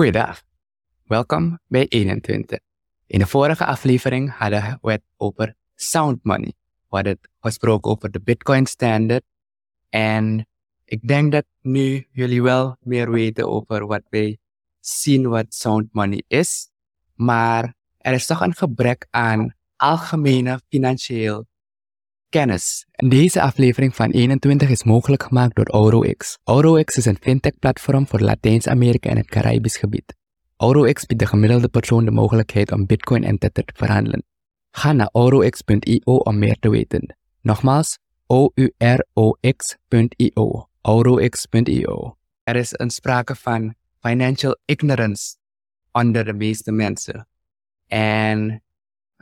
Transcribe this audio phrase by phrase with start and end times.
[0.00, 0.42] Goeiedag.
[1.04, 2.58] Welkom bij 21.
[3.06, 6.52] In de vorige aflevering hadden we het over sound money.
[6.88, 9.22] We hadden het gesproken over de Bitcoin standard.
[9.88, 10.46] En
[10.84, 14.38] ik denk dat nu jullie wel meer weten over wat wij
[14.78, 16.70] zien wat sound money is.
[17.14, 21.46] Maar er is toch een gebrek aan algemene financieel
[22.30, 22.86] kennis.
[22.90, 26.38] Deze aflevering van 21 is mogelijk gemaakt door AuroX.
[26.44, 30.16] AuroX is een fintech-platform voor Latijns-Amerika en het Caribisch gebied.
[30.56, 34.24] AuroX biedt de gemiddelde persoon de mogelijkheid om Bitcoin en Tether te verhandelen.
[34.70, 37.16] Ga naar aurox.io om meer te weten.
[37.40, 39.48] Nogmaals, o-u-r-o-x.io.
[40.80, 42.16] aurox.io.
[42.42, 45.36] Er is een sprake van financial ignorance
[45.92, 47.28] onder de meeste mensen.
[47.86, 48.62] En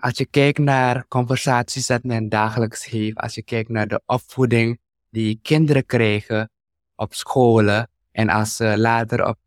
[0.00, 4.80] als je kijkt naar conversaties dat men dagelijks heeft, als je kijkt naar de opvoeding
[5.10, 6.50] die kinderen krijgen
[6.96, 9.38] op scholen en als ze later op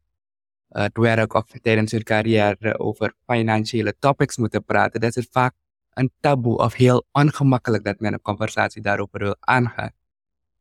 [0.68, 5.54] het werk of tijdens hun carrière over financiële topics moeten praten, dat is vaak
[5.94, 9.92] een taboe of heel ongemakkelijk dat men een conversatie daarover wil aangaan.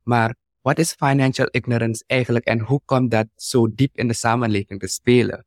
[0.03, 4.79] Maar wat is financial ignorance eigenlijk en hoe komt dat zo diep in de samenleving
[4.79, 5.45] te spelen?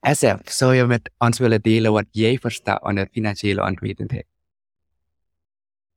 [0.00, 4.26] SF, zou je met ons willen delen wat jij verstaat onder financiële onwetendheid?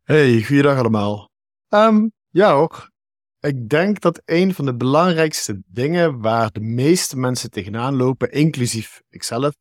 [0.04, 1.30] Hey, goeiedag allemaal.
[1.70, 2.92] Um, ja hoor,
[3.40, 9.02] ik denk dat een van de belangrijkste dingen waar de meeste mensen tegenaan lopen, inclusief
[9.10, 9.56] ikzelf,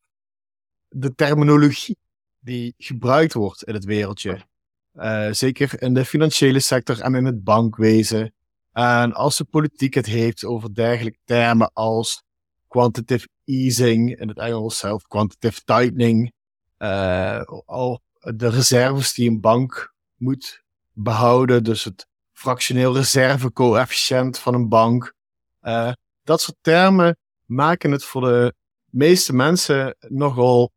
[0.89, 1.97] de terminologie
[2.39, 4.47] die gebruikt wordt in het wereldje.
[4.95, 8.35] Uh, zeker in de financiële sector en in het bankwezen.
[8.73, 12.25] En als de politiek het heeft over dergelijke termen als
[12.73, 16.33] quantitative easing, in het Engels zelf quantitative tightening,
[16.79, 20.63] uh, al de reserves die een bank moet
[20.93, 25.15] behouden, dus het fractioneel reservecoëfficiënt van een bank.
[25.63, 28.55] Uh, dat soort termen maken het voor de
[28.91, 30.73] meeste mensen nogal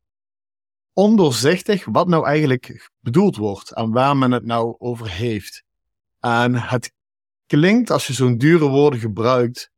[0.94, 5.64] ondoorzichtig wat nou eigenlijk bedoeld wordt en waar men het nou over heeft.
[6.20, 6.92] En het
[7.46, 9.72] klinkt, als je zo'n dure woorden gebruikt,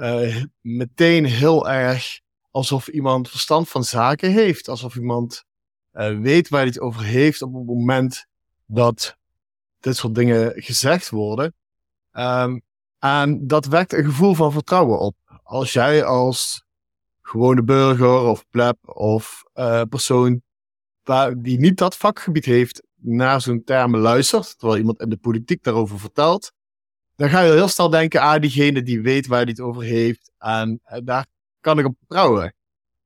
[0.00, 4.68] uh, meteen heel erg alsof iemand verstand van zaken heeft.
[4.68, 5.44] Alsof iemand
[5.92, 8.26] uh, weet waar hij het over heeft op het moment
[8.66, 9.16] dat
[9.80, 11.54] dit soort dingen gezegd worden.
[12.12, 12.62] Um,
[12.98, 15.16] en dat wekt een gevoel van vertrouwen op.
[15.42, 16.64] Als jij als
[17.22, 20.42] gewone burger of pleb of uh, persoon
[21.36, 25.98] die niet dat vakgebied heeft naar zo'n termen luistert, terwijl iemand in de politiek daarover
[25.98, 26.52] vertelt,
[27.20, 30.32] dan ga je heel snel denken aan diegene die weet waar hij het over heeft.
[30.38, 31.26] En uh, daar
[31.60, 32.54] kan ik op vertrouwen.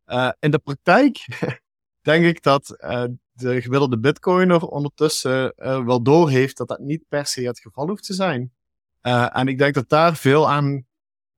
[0.07, 1.27] Uh, in de praktijk
[2.09, 7.47] denk ik dat uh, de gemiddelde bitcoiner ondertussen wel doorheeft dat dat niet per se
[7.47, 8.53] het geval hoeft te zijn.
[9.01, 10.87] en ik denk dat daar veel aan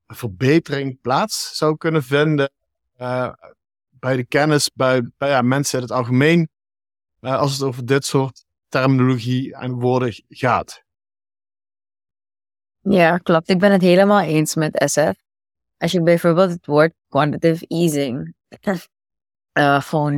[0.06, 2.50] verbetering plaats zou kunnen vinden
[3.88, 6.48] bij de kennis, bij, bij ja, mensen in het algemeen,
[7.20, 10.85] als het over dit soort terminologie en woorden gaat.
[12.88, 13.48] Ja, klopt.
[13.48, 15.12] Ik ben het helemaal eens met SF.
[15.78, 18.34] Als je bijvoorbeeld het woord quantitative easing,
[19.58, 20.16] uh,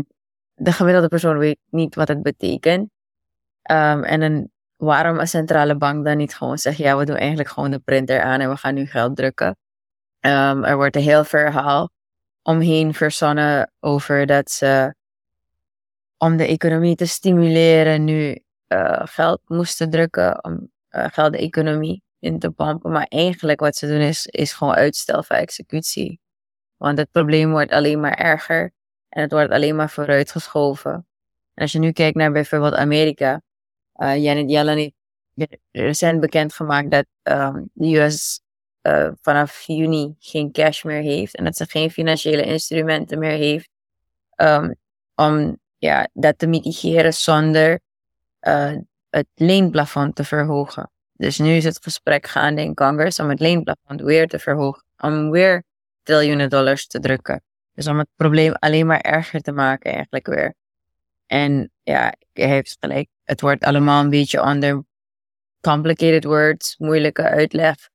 [0.54, 2.90] de gemiddelde persoon weet niet wat het betekent.
[3.70, 7.70] Um, en waarom een centrale bank dan niet gewoon zegt, ja, we doen eigenlijk gewoon
[7.70, 9.56] de printer aan en we gaan nu geld drukken.
[10.20, 11.90] Um, er wordt een heel verhaal
[12.42, 14.94] omheen verzonnen over dat ze
[16.16, 22.02] om de economie te stimuleren nu uh, geld moesten drukken, om uh, geld de economie
[22.18, 22.90] in te pompen.
[22.90, 26.20] Maar eigenlijk wat ze doen is, is gewoon uitstel van executie.
[26.76, 28.72] Want het probleem wordt alleen maar erger
[29.08, 30.92] en het wordt alleen maar vooruitgeschoven.
[31.54, 33.42] En als je nu kijkt naar bijvoorbeeld Amerika,
[33.96, 34.96] uh, Janet Yellen heeft
[35.70, 38.40] recent bekendgemaakt dat um, de US
[38.82, 43.70] uh, vanaf juni geen cash meer heeft en dat ze geen financiële instrumenten meer heeft
[44.36, 44.74] um,
[45.14, 47.80] om ja, dat te mitigeren zonder
[48.40, 48.76] uh,
[49.10, 50.90] het leenplafond te verhogen.
[51.18, 54.82] Dus nu is het gesprek gaande in Congress om het leenplafond weer te verhogen.
[54.98, 55.64] Om weer
[56.02, 57.42] triljoenen dollars te drukken.
[57.72, 60.54] Dus om het probleem alleen maar erger te maken eigenlijk weer.
[61.26, 63.08] En ja, je heeft gelijk.
[63.24, 64.84] Het wordt allemaal een beetje onder
[65.60, 67.88] complicated words, moeilijke uitleg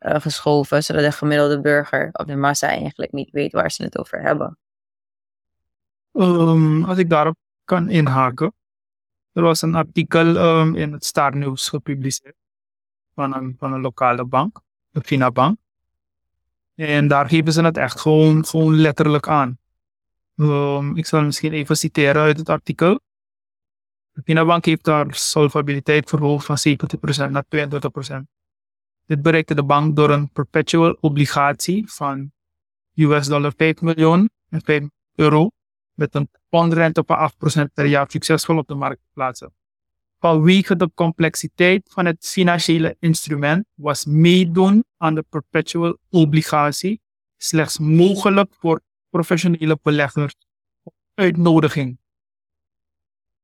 [0.00, 0.84] uh, geschoven.
[0.84, 4.58] Zodat de gemiddelde burger of de massa eigenlijk niet weet waar ze het over hebben.
[6.12, 8.54] Um, als ik daarop kan inhaken.
[9.32, 12.36] Er was een artikel um, in het Star News gepubliceerd
[13.16, 14.60] van een, van een lokale bank,
[14.90, 15.58] de Finabank.
[16.74, 19.58] En daar geven ze het echt gewoon, gewoon letterlijk aan.
[20.36, 23.00] Um, ik zal misschien even citeren uit het artikel.
[24.12, 26.56] De Finabank heeft haar solvabiliteit verhoogd van
[27.28, 28.16] 70% naar 22%.
[29.06, 32.32] Dit bereikte de bank door een perpetual obligatie van
[32.94, 35.50] US dollar 5 miljoen en 5 euro
[35.94, 37.30] met een pondrente van
[37.66, 39.52] 8% per jaar succesvol op de markt plaatsen.
[40.18, 47.00] Vanwege de complexiteit van het financiële instrument was meedoen aan de perpetual obligatie
[47.36, 48.80] slechts mogelijk voor
[49.10, 50.34] professionele beleggers
[50.82, 51.98] op uitnodiging.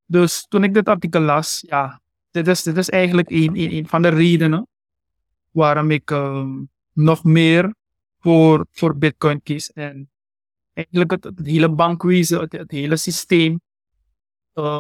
[0.06, 4.02] Dus toen ik dit artikel las, ja, dit is, dit is eigenlijk een, een, van
[4.02, 4.66] de redenen
[5.50, 7.74] waarom ik um, nog meer
[8.18, 9.72] voor, voor Bitcoin kies.
[9.72, 10.10] En
[10.72, 13.60] eigenlijk het, hele bankwezen, het, hele systeem.
[14.54, 14.78] Uh,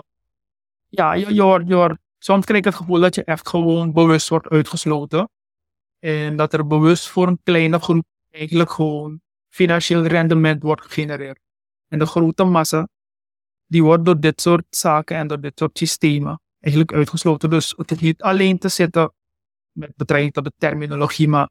[0.94, 4.48] ja, je, je, je soms krijg ik het gevoel dat je echt gewoon bewust wordt
[4.48, 5.30] uitgesloten.
[5.98, 11.40] En dat er bewust voor een kleine groep eigenlijk gewoon financieel rendement wordt gegenereerd.
[11.88, 12.88] En de grote massa,
[13.66, 17.50] die wordt door dit soort zaken en door dit soort systemen eigenlijk uitgesloten.
[17.50, 19.12] Dus het niet alleen te zitten
[19.72, 21.50] met betrekking tot de terminologie, maar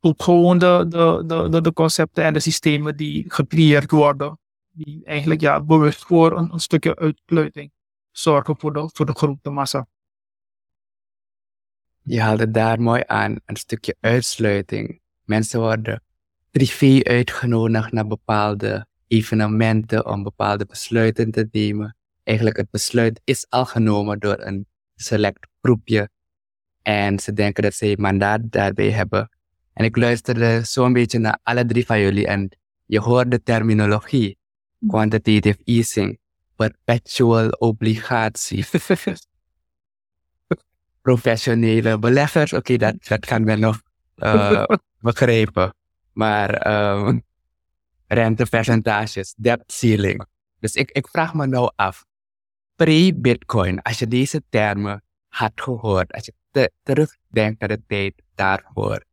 [0.00, 4.38] ook gewoon de, de, de, de, concepten en de systemen die gecreëerd worden,
[4.70, 7.70] die eigenlijk ja, bewust voor een, een stukje uitsluiting
[8.12, 9.86] zorgen voor de, voor de grote massa.
[12.02, 15.00] Je haalde daar mooi aan, een stukje uitsluiting.
[15.24, 16.02] Mensen worden
[16.50, 21.96] privé uitgenodigd naar bepaalde evenementen om bepaalde besluiten te nemen.
[22.22, 26.10] Eigenlijk het besluit is al genomen door een select groepje
[26.82, 29.28] en ze denken dat ze mandaat daarbij hebben.
[29.72, 32.56] En ik luisterde zo'n beetje naar alle drie van jullie en
[32.86, 34.38] je hoort de terminologie.
[34.86, 36.18] Quantitative easing,
[36.70, 38.66] perpetual obligatie.
[41.02, 43.82] Professionele beleggers, oké, dat, dat kan men nog
[44.16, 44.64] uh,
[45.00, 45.74] begrijpen.
[46.12, 46.50] Maar
[47.06, 47.22] um,
[48.06, 50.26] rentepercentages, debt ceiling.
[50.58, 52.04] Dus ik, ik vraag me nou af,
[52.76, 59.04] pre-Bitcoin, als je deze termen had gehoord, als je te, terugdenkt naar de tijd daarvoor,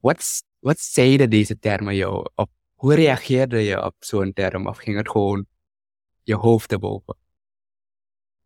[0.00, 2.26] wat, wat zeiden deze termen jou?
[2.34, 4.66] Of hoe reageerde je op zo'n term?
[4.66, 5.46] Of ging het gewoon
[6.22, 7.16] je hoofd erboven?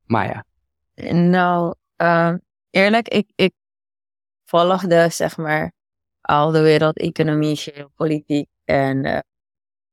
[0.04, 0.44] Maya?
[1.12, 2.34] Nou, uh,
[2.70, 3.54] eerlijk, ik, ik
[4.44, 5.72] volgde zeg maar
[6.20, 9.18] al de wereldeconomie, geopolitiek en uh,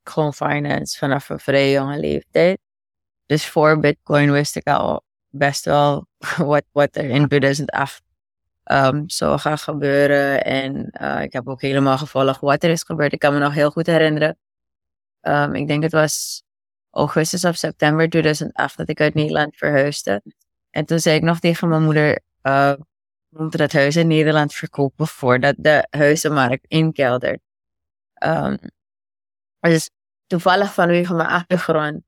[0.03, 2.59] gewoon finance vanaf een vrij jonge leeftijd.
[3.25, 6.07] Dus voor Bitcoin wist ik al best wel
[6.37, 8.01] wat, wat er in 2008
[8.63, 10.45] um, zou gaan gebeuren.
[10.45, 13.13] En uh, ik heb ook helemaal gevolgd wat er is gebeurd.
[13.13, 14.37] Ik kan me nog heel goed herinneren.
[15.21, 16.43] Um, ik denk het was
[16.93, 20.23] augustus of september 2008 dat ik uit Nederland verhuisde.
[20.69, 22.73] En toen zei ik nog tegen mijn moeder, uh,
[23.29, 27.39] we moeten dat huis in Nederland verkopen voordat de huizenmarkt inkeldert.
[28.25, 28.57] Um,
[29.59, 29.89] dus
[30.27, 32.01] toevallig vanwege mijn achtergrond,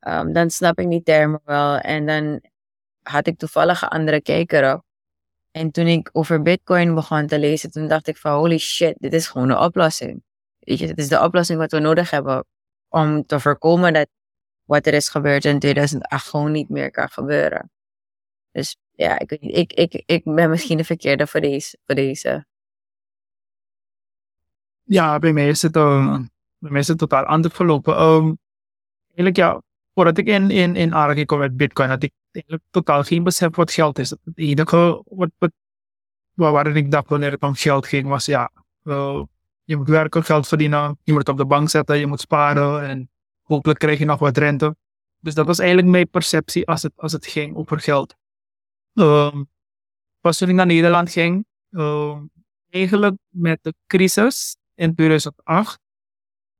[0.00, 1.78] um, dan snap ik die termen wel.
[1.78, 2.40] En dan
[3.02, 4.84] had ik toevallig een andere kijker op.
[5.50, 9.12] En toen ik over Bitcoin begon te lezen, toen dacht ik van holy shit, dit
[9.12, 10.22] is gewoon een oplossing.
[10.58, 12.44] Weet je, dit is de oplossing wat we nodig hebben
[12.88, 14.08] om te voorkomen dat
[14.70, 17.70] wat er is gebeurd in 2008 gewoon niet meer kan gebeuren.
[18.52, 21.78] Dus ja, ik, ik, ik, ik ben misschien de verkeerde voor deze.
[21.86, 22.46] Voor deze.
[24.82, 26.18] Ja, bij mij is het, uh,
[26.58, 28.02] bij is het totaal anders verlopen.
[28.02, 28.38] Um,
[29.06, 29.62] eigenlijk ja,
[29.94, 33.56] voordat ik in, in, in aanraking kwam met Bitcoin, had ik eigenlijk totaal geen besef
[33.56, 34.10] wat geld is.
[34.10, 35.50] Het enige wat, wat,
[36.34, 38.50] waarin ik dacht wanneer het om geld ging, was ja,
[39.64, 42.88] je moet werken, geld verdienen, je moet het op de bank zetten, je moet sparen
[42.88, 43.10] en
[43.50, 44.76] hopelijk krijg je nog wat rente.
[45.18, 48.16] Dus dat was eigenlijk mijn perceptie als het, als het ging over geld.
[48.94, 49.40] Uh,
[50.20, 52.18] pas toen ik naar Nederland ging, uh,
[52.70, 55.80] eigenlijk met de crisis in 2008,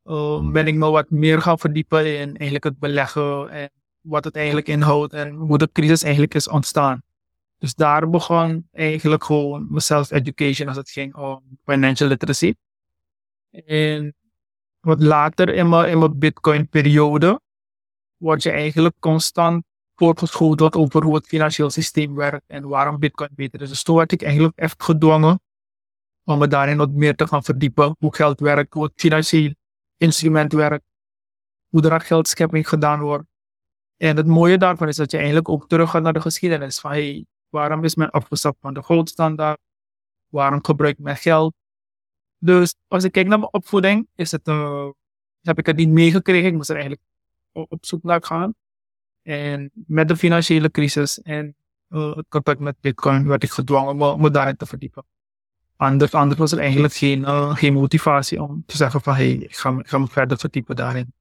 [0.04, 3.70] uh, ben ik me wat meer gaan verdiepen in eigenlijk het beleggen en
[4.00, 7.02] wat het eigenlijk inhoudt en hoe de crisis eigenlijk is ontstaan.
[7.58, 12.54] Dus daar begon eigenlijk gewoon mijn self-education als het ging om financial literacy.
[13.50, 14.14] En
[14.80, 17.40] wat later in mijn, in mijn Bitcoin-periode
[18.16, 23.60] word je eigenlijk constant voorgeschoteld over hoe het financieel systeem werkt en waarom Bitcoin beter
[23.60, 23.68] is.
[23.68, 25.40] Dus toen werd ik eigenlijk echt gedwongen
[26.24, 27.96] om me daarin wat meer te gaan verdiepen.
[27.98, 29.54] Hoe geld werkt, hoe het financieel
[29.96, 30.84] instrument werkt,
[31.68, 33.24] hoe er geldschepping gedaan wordt.
[33.96, 36.80] En het mooie daarvan is dat je eigenlijk ook terug gaat naar de geschiedenis.
[36.80, 39.58] Van hey, waarom is men afgestapt van de goldstandaard?
[40.28, 41.54] Waarom gebruik ik mijn geld?
[42.42, 44.88] Dus als ik kijk naar mijn opvoeding, is het, uh,
[45.42, 46.48] heb ik het niet meegekregen.
[46.48, 47.04] Ik moest er eigenlijk
[47.52, 48.54] op zoek naar gaan.
[49.22, 51.54] En met de financiële crisis en
[51.88, 55.04] uh, het contact met Bitcoin werd ik gedwongen me, me daarin te verdiepen.
[55.76, 59.56] Anders, anders was er eigenlijk geen, uh, geen motivatie om te zeggen van hey, ik
[59.56, 61.12] ga, ik ga me verder verdiepen daarin.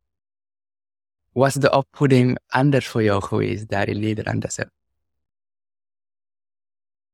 [1.31, 4.69] Was de opvoeding anders voor jou geweest daar in Nederland?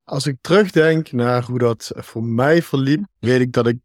[0.04, 3.78] Als ik terugdenk naar hoe dat voor mij verliep, weet ik dat ik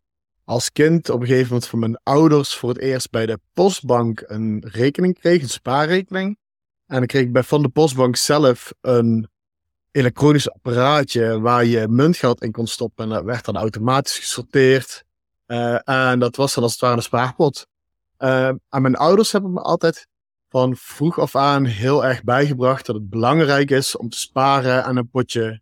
[0.50, 4.24] als kind op een gegeven moment van mijn ouders voor het eerst bij de postbank
[4.26, 6.38] een rekening kreeg, een spaarrekening.
[6.86, 9.28] En dan kreeg ik bij van de postbank zelf een
[9.90, 13.04] elektronisch apparaatje waar je muntgeld in kon stoppen.
[13.04, 15.04] En dat werd dan automatisch gesorteerd.
[15.46, 17.66] Uh, en dat was dan als het ware een spaarpot.
[18.18, 20.06] Uh, en mijn ouders hebben me altijd
[20.48, 24.96] van vroeg af aan heel erg bijgebracht dat het belangrijk is om te sparen en
[24.96, 25.60] een potje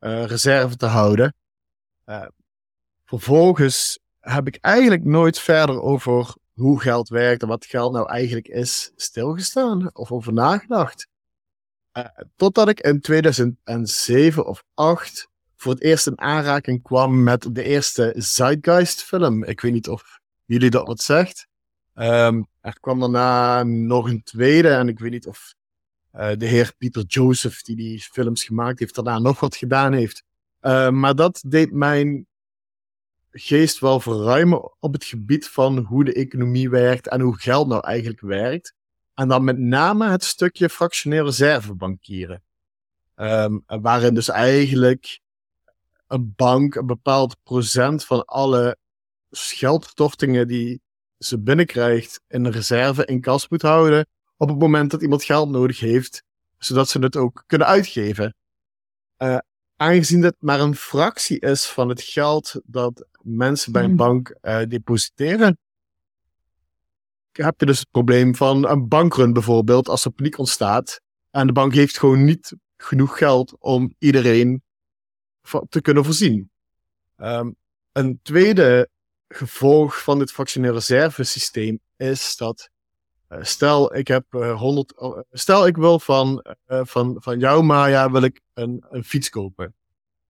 [0.00, 1.34] uh, reserve te houden.
[3.04, 3.98] vervolgens
[4.30, 8.92] heb ik eigenlijk nooit verder over hoe geld werkt en wat geld nou eigenlijk is
[8.96, 11.08] stilgestaan of over nagedacht.
[11.92, 12.04] Uh,
[12.36, 18.14] totdat ik in 2007 of 2008 voor het eerst in aanraking kwam met de eerste
[18.16, 19.44] Zeitgeist film.
[19.44, 21.46] Ik weet niet of jullie dat wat zegt.
[21.94, 25.54] Um, er kwam daarna nog een tweede en ik weet niet of
[26.14, 30.22] uh, de heer Peter Joseph, die die films gemaakt heeft, daarna nog wat gedaan heeft.
[30.60, 32.26] Uh, maar dat deed mijn
[33.38, 37.86] geest wel verruimen op het gebied van hoe de economie werkt en hoe geld nou
[37.86, 38.74] eigenlijk werkt.
[39.14, 42.42] En dan met name het stukje fractioneel reservebankieren.
[43.16, 45.20] Um, waarin dus eigenlijk
[46.06, 48.76] een bank een bepaald procent van alle
[49.30, 50.80] geldstortingen die
[51.18, 55.50] ze binnenkrijgt in een reserve in kas moet houden op het moment dat iemand geld
[55.50, 56.22] nodig heeft,
[56.58, 58.34] zodat ze het ook kunnen uitgeven.
[59.18, 59.38] Uh,
[59.78, 63.96] aangezien dit maar een fractie is van het geld dat mensen bij een hmm.
[63.96, 65.58] bank uh, depositeren,
[67.32, 71.52] heb je dus het probleem van een bankrun bijvoorbeeld, als er paniek ontstaat en de
[71.52, 74.62] bank heeft gewoon niet genoeg geld om iedereen
[75.68, 76.50] te kunnen voorzien.
[77.16, 77.56] Um,
[77.92, 78.88] een tweede
[79.28, 82.70] gevolg van dit fractioneel reservesysteem is dat
[83.40, 88.22] stel ik heb uh, 100 uh, stel ik wil van, van, van jou Maya wil
[88.22, 89.74] ik een, een fiets kopen.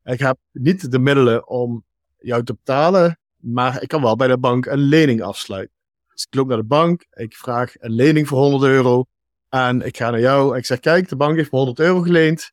[0.05, 1.85] Ik heb niet de middelen om
[2.19, 5.77] jou te betalen, maar ik kan wel bij de bank een lening afsluiten.
[6.13, 9.05] Dus ik loop naar de bank, ik vraag een lening voor 100 euro
[9.49, 12.01] en ik ga naar jou en ik zeg kijk, de bank heeft me 100 euro
[12.01, 12.53] geleend.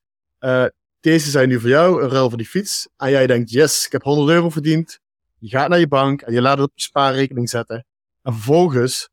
[1.06, 2.90] Deze zijn nu voor jou, een ruil voor die fiets.
[2.98, 5.00] En jij denkt, yes, ik heb 100 euro verdiend.
[5.38, 7.86] Je gaat naar je bank en je laat het op je spaarrekening zetten.
[8.22, 9.10] En vervolgens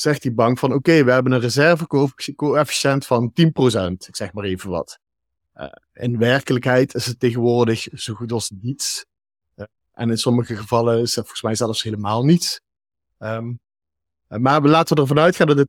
[0.00, 3.42] zegt die bank van, oké, we hebben een reservecoëfficiënt van 10%.
[4.06, 4.98] Ik zeg maar even wat.
[5.56, 9.04] Uh, in werkelijkheid is het tegenwoordig zo goed als niets.
[9.56, 12.60] Uh, en in sommige gevallen is het volgens mij zelfs helemaal niets.
[13.18, 13.60] Um,
[14.28, 15.68] maar we laten we ervan uitgaan dat het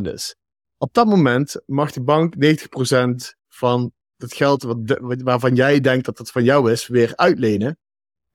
[0.00, 0.36] 10% is.
[0.76, 4.78] Op dat moment mag de bank 90% van het geld wat
[5.22, 7.78] waarvan jij denkt dat het van jou is, weer uitlenen.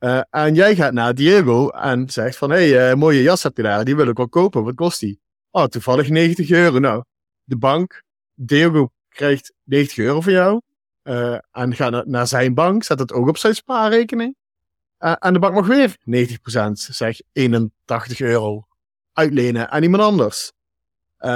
[0.03, 3.57] Uh, en jij gaat naar Diego en zegt van, hé, hey, uh, mooie jas heb
[3.57, 5.19] je daar, die wil ik wel kopen, wat kost die?
[5.51, 6.79] Oh, toevallig 90 euro.
[6.79, 7.03] Nou,
[7.43, 10.61] de bank, Diego krijgt 90 euro van jou.
[11.03, 14.35] Uh, en gaat naar, naar, zijn bank, zet het ook op zijn spaarrekening.
[14.97, 15.95] en de bank mag weer
[16.67, 18.67] 90%, zeg 81 euro,
[19.13, 20.51] uitlenen aan iemand anders.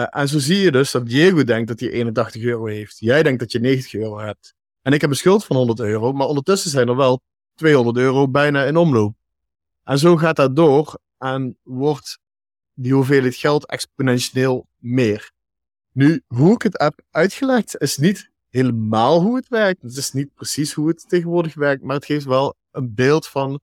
[0.10, 3.00] En zo zie je dus dat Diego denkt dat hij 81 euro heeft.
[3.00, 4.54] Jij denkt dat je 90 euro hebt.
[4.82, 7.22] En ik heb een schuld van 100 euro, maar ondertussen zijn er wel
[7.58, 9.16] 200 euro bijna in omloop.
[9.84, 12.20] En zo gaat dat door en wordt
[12.74, 15.32] die hoeveelheid geld exponentieel meer.
[15.92, 19.82] Nu, hoe ik het heb uitgelegd, is niet helemaal hoe het werkt.
[19.82, 23.60] Het is niet precies hoe het tegenwoordig werkt, maar het geeft wel een beeld van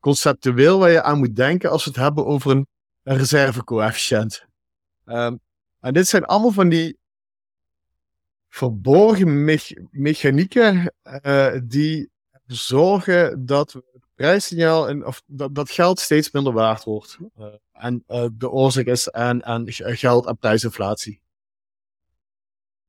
[0.00, 2.66] conceptueel waar je aan moet denken als we het hebben over een,
[3.02, 4.46] reservecoëfficiënt.
[5.06, 5.40] Um,
[5.80, 6.98] en dit zijn allemaal van die
[8.48, 10.92] verborgen me mechanieken
[11.22, 12.10] uh, die
[12.54, 17.18] zorgen dat het prijssignaal en, of dat, dat geld steeds minder waard wordt.
[17.38, 21.20] Uh, en uh, de oorzaak is aan, aan geld- en prijsinflatie.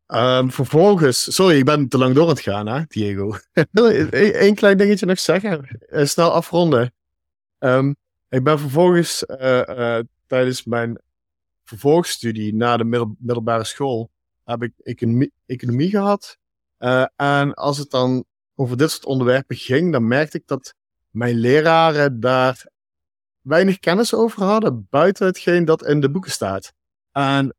[0.07, 3.35] Um, vervolgens, sorry, ik ben te lang door aan het gaan, hè, Diego.
[4.11, 5.79] Eén klein dingetje nog zeggen.
[5.89, 6.93] snel afronden.
[7.59, 7.95] Um,
[8.29, 9.25] ik ben vervolgens
[10.27, 11.01] tijdens mijn
[11.63, 14.09] vervolgstudie na de middelbare school
[14.43, 16.37] heb ik economie, economie gehad.
[17.15, 18.25] En als het dan
[18.61, 20.73] over dit soort onderwerpen ging, dan merkte ik dat
[21.09, 22.67] mijn leraren daar
[23.41, 26.73] weinig kennis over hadden, buiten hetgeen dat in de boeken staat.
[27.11, 27.55] En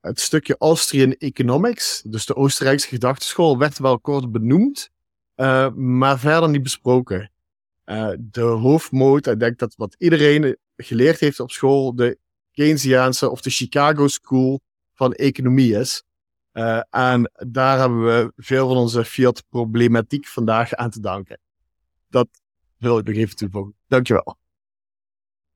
[0.00, 4.90] het stukje Austrian Economics, dus de Oostenrijkse gedachteschool, werd wel kort benoemd,
[5.36, 7.30] uh, maar verder niet besproken.
[7.84, 12.18] Uh, de hoofdmoot, ik denk dat wat iedereen geleerd heeft op school, de
[12.52, 14.60] Keynesiaanse of de Chicago School
[14.94, 16.02] van economie is.
[16.60, 21.38] Uh, en daar hebben we veel van onze Fiat-problematiek vandaag aan te danken.
[22.08, 22.28] Dat
[22.76, 23.74] wil ik nog even toevoegen.
[23.86, 24.38] Dankjewel.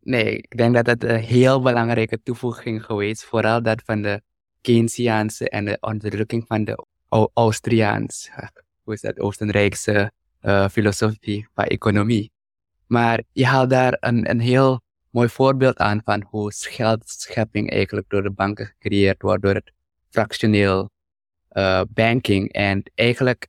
[0.00, 3.25] Nee, ik denk dat dat een heel belangrijke toevoeging geweest.
[3.25, 4.23] Vooral dat van de
[4.61, 6.84] Keynesiaanse en de onderdrukking van de
[8.82, 12.32] hoe is dat, Oostenrijkse uh, filosofie van economie.
[12.87, 14.80] Maar je haalt daar een, een heel
[15.11, 19.73] mooi voorbeeld aan van hoe geldschepping eigenlijk door de banken gecreëerd wordt, door het
[20.08, 20.92] fractioneel
[21.54, 22.52] uh, banking.
[22.52, 23.49] En eigenlijk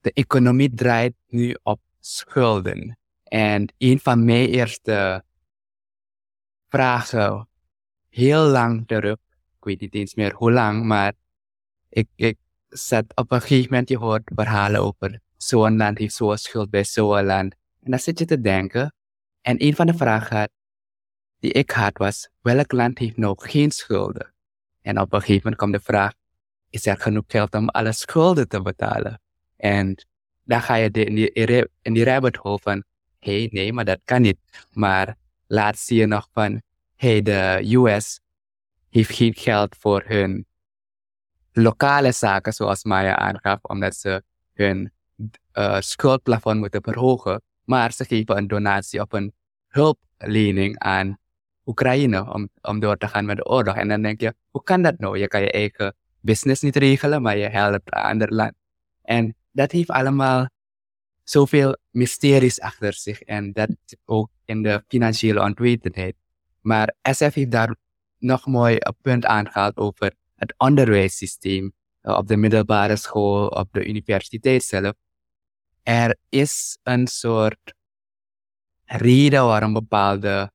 [0.00, 2.98] de economie draait nu op schulden.
[3.24, 5.24] En een van mijn eerste
[6.68, 7.48] vragen,
[8.08, 9.18] heel lang terug,
[9.56, 11.12] ik weet niet eens meer hoe lang, maar
[11.88, 16.36] ik, ik zat op een gegeven moment, je hoort verhalen over zo'n land heeft zo'n
[16.36, 17.54] schuld bij zo'n land.
[17.82, 18.94] En dan zit je te denken.
[19.40, 20.50] En een van de vragen
[21.38, 24.34] die ik had was, welk land heeft nou geen schulden?
[24.80, 26.12] En op een gegeven moment kwam de vraag,
[26.70, 29.20] is er genoeg geld om alle schulden te betalen?
[29.56, 30.06] En
[30.44, 31.32] dan ga je in die,
[31.82, 32.84] in die rabbit hole van,
[33.18, 34.38] hé, hey, nee, maar dat kan niet.
[34.72, 36.62] Maar laat zie je nog van,
[36.96, 38.20] hey, de US
[38.90, 40.46] heeft geen geld voor hun
[41.52, 44.22] lokale zaken, zoals Maya aangaf, omdat ze
[44.52, 44.92] hun
[45.52, 47.42] uh, schuldplafond moeten verhogen.
[47.64, 49.32] Maar ze geven een donatie of een
[49.68, 51.18] hulplening aan
[51.66, 53.76] Oekraïne om, om door te gaan met de oorlog.
[53.76, 55.18] En dan denk je, hoe kan dat nou?
[55.18, 55.96] Je kan je eigen
[56.28, 58.52] business niet regelen, maar je helpt een ander land.
[59.02, 60.48] En dat heeft allemaal
[61.22, 63.20] zoveel mysteries achter zich.
[63.20, 63.70] En dat
[64.04, 66.16] ook in de financiële onwetendheid.
[66.60, 67.76] Maar SF heeft daar
[68.18, 73.86] nog mooi een punt aangehaald over het onderwijssysteem eh, op de middelbare school, op de
[73.86, 74.92] universiteit zelf.
[75.82, 77.74] Er is een soort
[78.84, 80.50] reden waarom bepaalde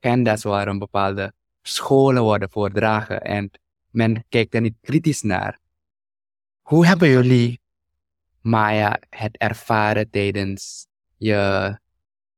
[0.00, 1.32] agenda's, waarom bepaalde
[1.62, 3.50] scholen worden voordragen en
[3.98, 5.58] men kijkt er niet kritisch naar.
[6.60, 7.60] Hoe hebben jullie,
[8.40, 10.86] Maya, het ervaren tijdens
[11.16, 11.78] je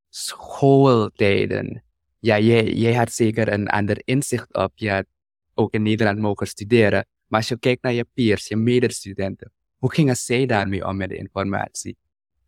[0.09, 1.83] schooltijden?
[2.19, 4.73] Ja, jij, jij had zeker een ander inzicht op.
[4.75, 5.07] Je had
[5.55, 7.07] ook in Nederland mogen studeren.
[7.27, 11.09] Maar als je kijkt naar je peers, je medestudenten, hoe gingen zij daarmee om met
[11.09, 11.97] de informatie?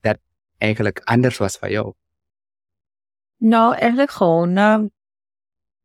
[0.00, 0.19] Dat
[0.59, 1.95] eigenlijk anders was van jou.
[3.36, 4.84] Nou, eigenlijk gewoon uh,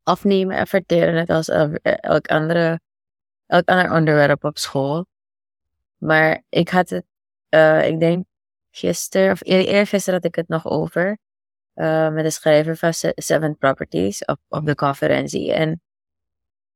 [0.04, 1.50] afnemen en verteren, net als
[1.82, 2.80] elk, andere,
[3.48, 5.06] elk ander onderwerp op school.
[5.98, 7.06] Maar ik had het,
[7.50, 8.26] uh, ik denk
[8.72, 11.18] gisteren, of eergisteren had ik het nog over.
[11.76, 15.54] Uh, met de schrijver van Seven Properties op, op de conferentie.
[15.54, 15.70] En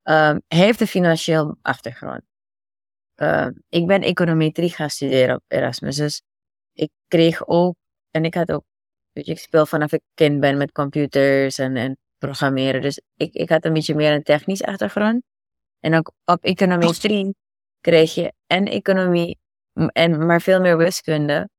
[0.04, 2.22] um, hij heeft een financieel achtergrond.
[3.16, 5.96] Uh, ik ben econometrie gaan studeren op Erasmus.
[5.96, 6.22] Dus
[6.74, 7.76] ik kreeg ook,
[8.12, 8.64] en ik had ook,
[9.12, 12.82] weet je, ik speel vanaf ik kind ben met computers en, en programmeren.
[12.82, 15.24] Dus ik, ik had een beetje meer een technisch achtergrond.
[15.82, 17.36] En ook op econometrie
[17.82, 19.40] kreeg je en economie,
[19.74, 21.50] en, maar veel meer wiskunde.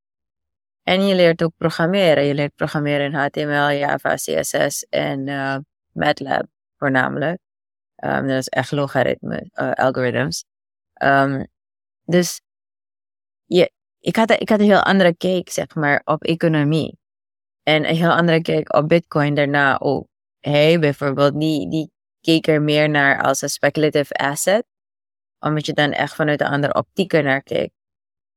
[0.82, 2.24] En je leert ook programmeren.
[2.24, 5.56] Je leert programmeren in HTML, Java, CSS en uh,
[5.92, 7.38] MATLAB voornamelijk.
[7.96, 10.44] Um, dat is echt logaritme, uh, algorithms.
[11.02, 11.46] Um,
[12.04, 12.40] dus
[13.44, 16.98] je, ik, had, ik had een heel andere kijk, zeg maar, op economie.
[17.62, 20.06] En een heel andere kijk op Bitcoin daarna ook.
[20.40, 21.90] Hij bijvoorbeeld, die, die
[22.22, 24.64] keek er meer naar als een speculative asset.
[25.38, 27.74] Omdat je dan echt vanuit een andere optiek er naar kijkt.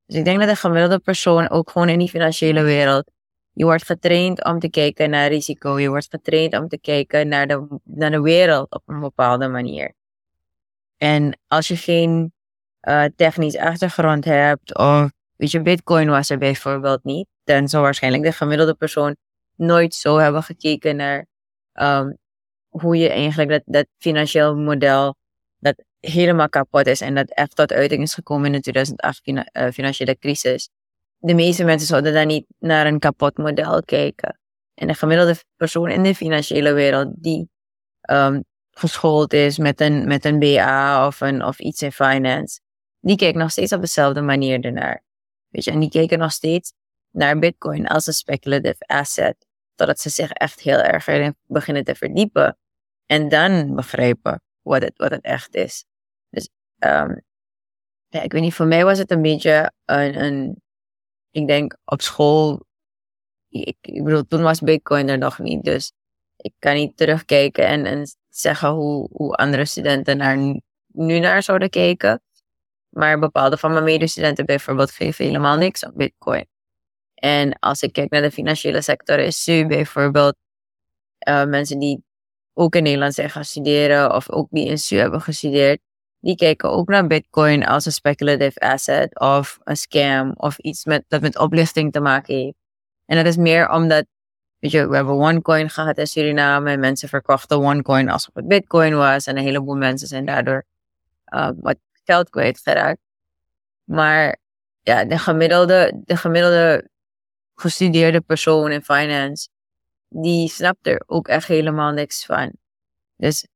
[0.05, 3.11] Dus ik denk dat de gemiddelde persoon, ook gewoon in die financiële wereld,
[3.53, 5.79] je wordt getraind om te kijken naar risico.
[5.79, 9.93] Je wordt getraind om te kijken naar de, naar de wereld op een bepaalde manier.
[10.97, 12.33] En als je geen
[12.81, 18.23] uh, technisch achtergrond hebt, of weet je, Bitcoin was er bijvoorbeeld niet, dan zou waarschijnlijk
[18.23, 19.15] de gemiddelde persoon
[19.55, 21.25] nooit zo hebben gekeken naar
[21.73, 22.17] um,
[22.81, 25.15] hoe je eigenlijk dat, dat financieel model
[25.59, 29.71] dat helemaal kapot is en dat echt tot uiting is gekomen in de 2008 uh,
[29.73, 30.69] financiële crisis.
[31.17, 34.39] De meeste mensen zouden dan niet naar een kapot model kijken.
[34.73, 37.49] En de gemiddelde persoon in de financiële wereld die
[38.11, 42.59] um, geschoold is met een, met een BA of, een, of iets in finance,
[42.99, 45.03] die kijkt nog steeds op dezelfde manier ernaar.
[45.49, 46.73] Weet je, en die kijken nog steeds
[47.11, 49.35] naar Bitcoin als een speculative asset.
[49.75, 52.57] Totdat ze zich echt heel erg erin beginnen te verdiepen.
[53.05, 55.85] En dan begrijpen wat het, wat het echt is.
[56.29, 57.21] Dus um,
[58.07, 60.61] ja, ik weet niet, voor mij was het een beetje een, een
[61.31, 62.65] ik denk op school,
[63.49, 65.63] ik, bedoel, toen was Bitcoin er nog niet.
[65.63, 65.91] Dus
[66.35, 70.37] ik kan niet terugkijken en, en zeggen hoe, hoe andere studenten naar
[70.87, 72.21] nu naar zouden kijken.
[72.89, 76.47] Maar bepaalde van mijn medestudenten bijvoorbeeld geven helemaal niks op Bitcoin.
[77.13, 80.35] En als ik kijk naar de financiële sector, is nu bijvoorbeeld
[81.27, 82.04] uh, mensen die
[82.57, 85.79] ook in Nederland zijn gaan studeren of ook die in SU hebben gestudeerd,
[86.19, 91.03] die kijken ook naar Bitcoin als een speculative asset of een scam of iets met,
[91.07, 92.57] dat met oplichting te maken heeft.
[93.05, 94.05] En dat is meer omdat,
[94.59, 98.95] weet je, we hebben OneCoin gehad in Suriname en mensen verkochten OneCoin alsof het Bitcoin
[98.95, 100.65] was en een heleboel mensen zijn daardoor
[101.33, 102.99] uh, wat geld kwijtgeraakt.
[103.83, 104.37] Maar
[104.81, 106.89] ja, de gemiddelde, de gemiddelde
[107.55, 109.47] gestudeerde persoon in finance
[110.09, 112.51] die snapt er ook echt helemaal niks van.
[113.15, 113.47] Dus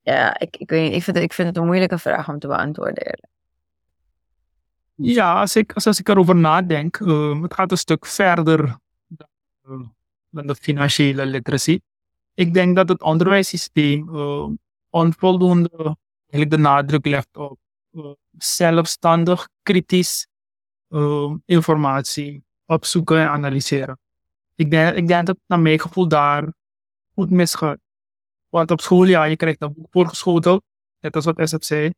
[0.00, 2.38] ja, ik, ik, weet niet, ik, vind het, ik vind het een moeilijke vraag om
[2.38, 3.28] te beantwoorden.
[4.94, 9.94] Ja, als ik, als, als ik erover nadenk, eh, het gaat een stuk verder dan,
[10.32, 11.80] eh, de financiële literacy.
[12.34, 14.48] Ik denk dat het onderwijssysteem eh,
[14.90, 15.96] onvoldoende
[16.30, 17.58] eigenlijk de nadruk legt op
[17.90, 20.26] eh, zelfstandig, kritisch
[21.44, 23.98] informatie opzoeken en analyseren.
[24.58, 26.52] Ik denk, ik denk dat naar mijn gevoel daar
[27.14, 27.78] goed misgaat.
[28.48, 30.62] Want op school, ja, je krijgt een boek voorgeschoteld,
[31.00, 31.92] net als wat SF zei.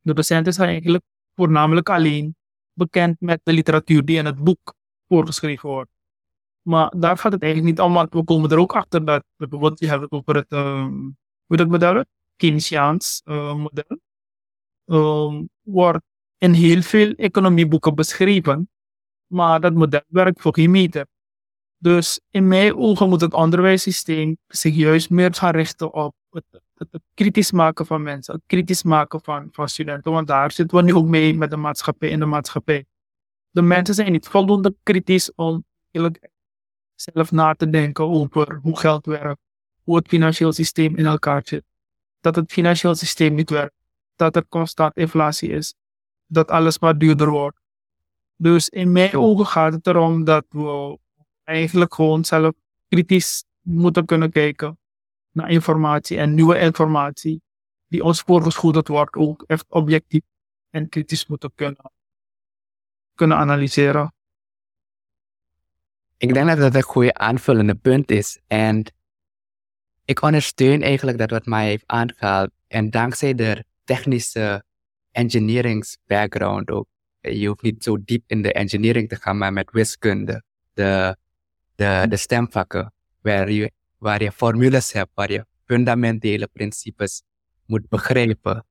[0.00, 2.36] De docent is eigenlijk voornamelijk alleen
[2.72, 4.74] bekend met de literatuur die in het boek
[5.08, 5.90] voorgeschreven wordt.
[6.62, 9.86] Maar daar gaat het eigenlijk niet om, we komen er ook achter dat bijvoorbeeld, je
[9.86, 11.10] hebt het over het, ehm,
[11.46, 12.04] hoe dat model,
[12.36, 13.98] Keynesiaans eh, model,
[14.84, 16.04] ehm, wordt
[16.38, 18.70] in heel veel economieboeken beschreven,
[19.26, 21.06] maar dat model werkt voor geen.
[21.82, 26.88] Dus in mijn ogen moet het onderwijssysteem zich juist meer gaan richten op het, het,
[26.90, 30.82] het kritisch maken van mensen, het kritisch maken van, van studenten, want daar zitten we
[30.82, 32.84] nu ook mee met de maatschappij in de maatschappij.
[33.50, 35.64] De mensen zijn niet voldoende kritisch om
[36.94, 39.40] zelf na te denken over hoe geld werkt,
[39.82, 41.64] hoe het financieel systeem in elkaar zit.
[42.20, 43.74] Dat het financieel systeem niet werkt,
[44.16, 45.74] dat er constant inflatie is,
[46.26, 47.60] dat alles maar duurder wordt.
[48.36, 51.00] Dus in mijn ogen gaat het erom dat we
[51.52, 52.54] eigenlijk gewoon zelf
[52.88, 54.78] kritisch moeten kunnen kijken
[55.30, 57.42] naar informatie en nieuwe informatie
[57.88, 60.22] die ons voorgeschoteld wordt, ook echt objectief
[60.70, 61.92] en kritisch moeten kunnen,
[63.14, 64.14] kunnen analyseren.
[66.16, 68.40] Ik denk dat dat een goede aanvullende punt is.
[68.46, 68.92] En
[70.04, 72.50] ik ondersteun eigenlijk dat wat mij heeft aangehaald.
[72.68, 74.64] En dankzij de technische
[75.10, 76.86] engineerings background ook.
[77.20, 80.42] Je hoeft niet zo diep in de engineering te gaan, maar met wiskunde.
[80.72, 81.16] De,
[81.82, 82.92] de, de stemvakken.
[83.20, 87.22] Waar je, waar je formules hebt, waar je fundamentele principes
[87.66, 88.66] moet begrijpen.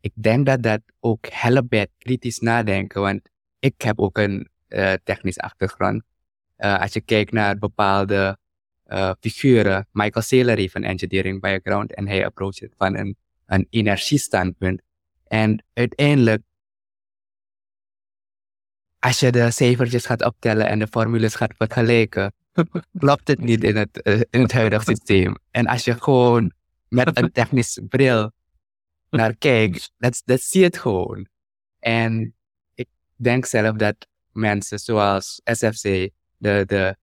[0.00, 3.00] Ik denk dat dat ook helpt bij kritisch nadenken.
[3.00, 3.20] Want
[3.58, 6.02] ik heb ook een uh, technisch achtergrond.
[6.58, 8.38] Uh, als je kijkt naar bepaalde
[8.86, 13.66] uh, figuren, Michael Saylor heeft een engineering background en hij approacht het van een, een
[13.70, 14.82] energiestandpunt.
[15.26, 16.42] En uiteindelijk,
[18.98, 22.32] als je de cijfertjes gaat optellen en de formules gaat vergelijken,
[22.98, 25.38] klopt het niet in het, uh, in het huidige systeem.
[25.50, 26.52] En als je gewoon
[26.88, 28.32] met een technisch bril
[29.10, 31.28] naar kijkt, dat, dat zie je het gewoon.
[31.78, 32.34] En
[32.74, 36.96] ik denk zelf dat mensen zoals SFC, de, de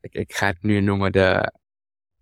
[0.00, 1.52] ik, ik ga het nu noemen, de,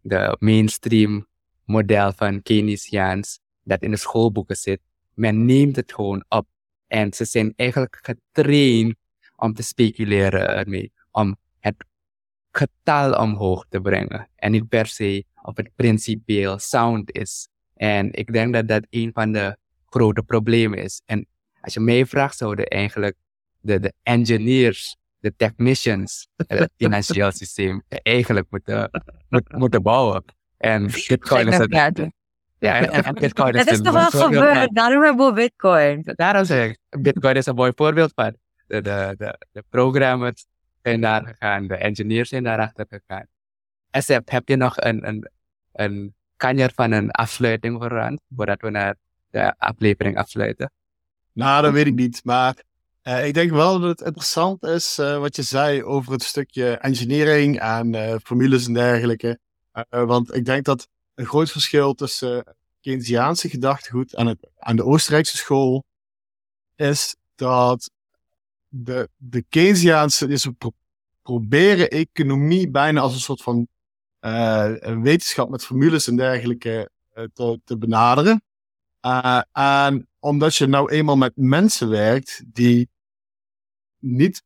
[0.01, 1.27] de mainstream
[1.65, 4.81] model van Keynesiaans, dat in de schoolboeken zit,
[5.15, 6.47] men neemt het gewoon op.
[6.87, 8.95] En ze zijn eigenlijk getraind
[9.37, 11.85] om te speculeren ermee, om het
[12.53, 14.29] getal omhoog te brengen.
[14.37, 17.49] En niet per se of het principieel sound is.
[17.75, 21.03] En ik denk dat dat een van de grote problemen is.
[21.05, 21.27] En
[21.61, 23.17] als je mij vraagt, zouden eigenlijk
[23.61, 28.91] de, de engineers, de technicians, het financieel systeem eigenlijk moeten,
[29.29, 30.25] moet, moeten bouwen.
[30.57, 32.11] En Bitcoin is het.
[32.59, 36.03] Ja, en, en Bitcoin is Dat is toch wel gebeurd, daarom hebben we Bitcoin.
[36.05, 38.37] Daarom zeg ik, Bitcoin is een mooi voorbeeld van.
[38.67, 40.47] De, de, de, de programmers
[40.83, 43.27] zijn daar gegaan, de engineers zijn daarachter gegaan.
[43.90, 45.31] SF, heb je nog een, een,
[45.73, 48.97] een kanjer van een afsluiting voor voordat we naar
[49.31, 50.73] de aflevering afsluiten?
[51.33, 52.57] Nou, dat weet ik niet, maar
[53.03, 56.77] uh, ik denk wel dat het interessant is uh, wat je zei over het stukje
[56.77, 59.38] engineering en uh, formules en dergelijke.
[59.88, 62.45] want ik denk dat een groot verschil tussen
[62.81, 65.85] Keynesiaanse gedachtegoed en, het, en de Oostenrijkse school
[66.77, 67.90] is dat
[68.75, 70.73] de, de Keynesiaanse, pro
[71.23, 73.69] proberen economie bijna als een soort van
[74.21, 76.91] een wetenschap met formules en dergelijke
[77.33, 78.43] te, te benaderen.
[79.53, 82.91] en omdat je nou eenmaal met mensen werkt die
[83.99, 84.43] niet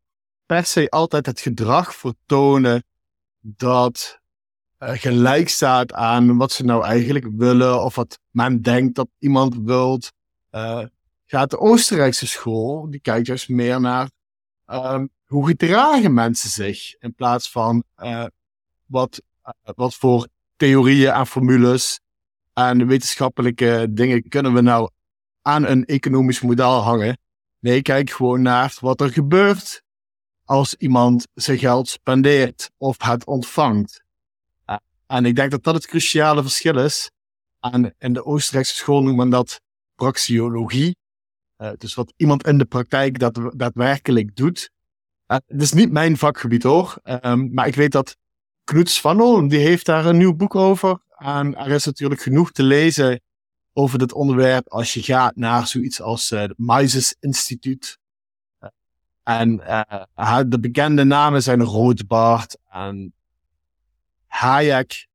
[0.47, 2.85] per se altijd het gedrag vertonen
[3.41, 4.21] dat
[4.79, 10.13] gelijk staat aan wat ze nou eigenlijk willen of wat men denkt dat iemand wilt.
[11.27, 14.11] Gaat de Oostenrijkse school, die kijkt juist meer naar
[14.67, 18.25] uh, hoe gedragen mensen zich in plaats van uh,
[18.87, 19.23] wat,
[19.63, 22.01] wat voor theorieën en formules
[22.53, 24.91] en wetenschappelijke dingen kunnen we nou
[25.43, 27.19] aan een economisch model hangen.
[27.59, 29.83] Nee, kijk gewoon naar wat er gebeurt
[30.45, 34.05] als iemand zijn geld spendeert of het ontvangt.
[35.07, 37.11] En ik denk dat dat het cruciale verschil is.
[37.61, 39.61] En in de Oostenrijkse school noemt men dat
[39.95, 40.97] praxiologie.
[41.59, 44.71] Uh, dus wat iemand in de praktijk dat, daadwerkelijk doet.
[45.27, 46.99] Het is niet mijn vakgebied hoor.
[47.05, 48.17] Um, maar ik weet dat
[48.65, 51.01] Knut Svanel, die heeft daar een nieuw boek over.
[51.17, 53.21] En er is natuurlijk genoeg te lezen
[53.73, 57.99] over dit onderwerp als je gaat naar zoiets als uh, het Mises Instituut.
[59.23, 59.57] En
[60.49, 63.15] de bekende namen zijn Rothbard en
[64.27, 65.07] Hayek.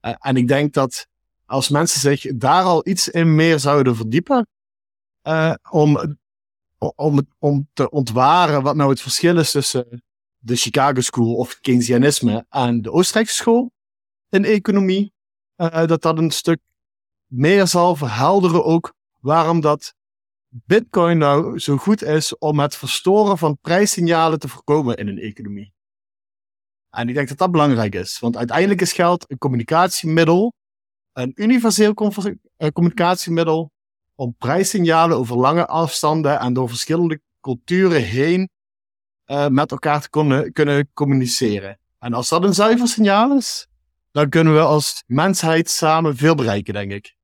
[0.00, 1.06] En ik denk dat
[1.46, 4.46] als mensen zich daar al iets in meer zouden verdiepen,
[5.70, 6.16] om,
[6.78, 10.02] om, om te ontwaren wat nou het verschil is tussen
[10.38, 13.72] de Chicago School of Keynesianisme en de Oostenrijkse school
[14.28, 15.12] in economie,
[15.86, 16.60] dat dat een stuk
[17.26, 19.94] meer zal verhelderen ook waarom dat
[20.48, 25.74] Bitcoin nou zo goed is om het verstoren van prijssignalen te voorkomen in een economie.
[26.90, 30.52] En ik denk dat dat belangrijk is, want uiteindelijk is geld een communicatiemiddel,
[31.12, 31.94] een universeel
[32.56, 33.70] eh, communicatiemiddel
[34.16, 38.48] om prijssignalen over lange afstanden en door verschillende culturen heen
[39.26, 41.78] uh, met elkaar te kunnen, kunnen communiceren.
[41.98, 43.66] En als dat een zuiver signaal is,
[44.10, 47.16] dan kunnen we als mensheid samen veel bereiken, denk ik.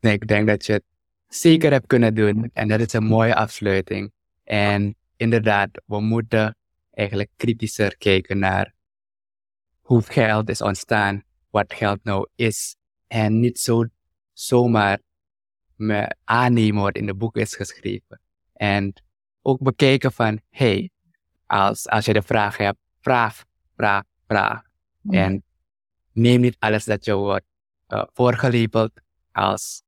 [0.00, 0.84] Nee, ik denk dat je het
[1.28, 2.50] zeker hebt kunnen doen.
[2.52, 4.12] En dat is een mooie afsluiting.
[4.44, 6.56] En inderdaad, we moeten
[6.90, 8.74] eigenlijk kritischer kijken naar
[9.80, 12.76] hoe geld is ontstaan, wat geld nou is.
[13.06, 13.84] En niet zo
[14.32, 15.00] zomaar
[15.82, 18.20] me aannemen wat in de boek is geschreven.
[18.52, 18.92] En
[19.42, 20.90] ook bekijken van, hey,
[21.46, 23.44] als, als je de vraag hebt, vraag,
[23.76, 24.62] vraag, vraag.
[25.00, 25.12] Mm.
[25.12, 25.42] En
[26.12, 27.46] neem niet alles dat je wordt
[27.88, 28.92] uh, voorgelabeld
[29.32, 29.82] als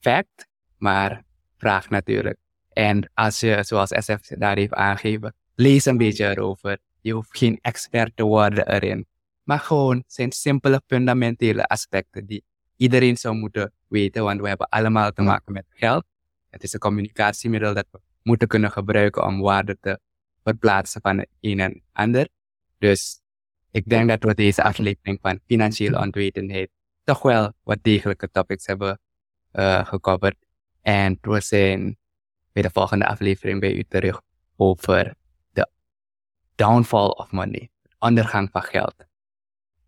[0.00, 1.24] fact, maar
[1.56, 2.38] vraag natuurlijk.
[2.72, 6.78] En als je, zoals SF daar heeft aangegeven, lees een beetje erover.
[7.00, 9.06] Je hoeft geen expert te worden erin.
[9.42, 12.44] Maar gewoon zijn simpele fundamentele aspecten die
[12.82, 16.04] iedereen zou moeten weten, want we hebben allemaal te maken met geld.
[16.50, 20.00] Het is een communicatiemiddel dat we moeten kunnen gebruiken om waarde te
[20.44, 22.28] verplaatsen van de een en ander.
[22.78, 23.20] Dus
[23.70, 26.70] ik denk dat we deze aflevering van financiële onwetendheid
[27.04, 29.00] toch wel wat degelijke topics hebben
[29.52, 30.36] uh, gecoverd.
[30.80, 31.96] En we zijn
[32.52, 34.20] bij de volgende aflevering bij u terug
[34.56, 35.14] over
[35.52, 35.68] de
[36.54, 38.94] downfall of money, ondergang van geld.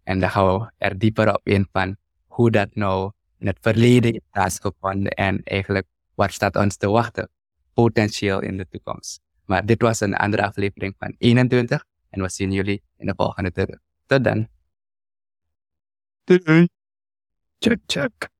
[0.03, 1.97] En dan gaan we er dieper op in van
[2.35, 7.29] hoe dat nou in het verleden is plaatsgevonden en eigenlijk wat staat ons te wachten,
[7.75, 9.21] potentieel in de toekomst.
[9.45, 13.53] Maar dit was een andere aflevering van 21 en we zien jullie in de volgende
[13.53, 13.79] terug.
[14.07, 14.49] Tot dan.
[16.25, 16.69] Doei.
[17.59, 18.34] Check, check.